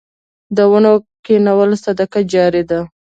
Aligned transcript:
د 0.55 0.57
ونو 0.71 0.93
کینول 1.25 1.71
صدقه 1.83 2.19
جاریه 2.33 2.63
ده 2.69 2.79